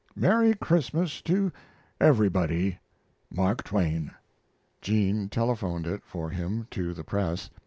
Merry 0.15 0.55
Christmas 0.55 1.21
to 1.21 1.51
everybody! 1.99 2.79
MARK 3.29 3.63
TWAIN. 3.63 4.09
Jean 4.81 5.29
telephoned 5.29 5.85
it 5.85 6.01
for 6.07 6.31
him 6.31 6.67
to 6.71 6.95
the 6.95 7.03
press. 7.03 7.51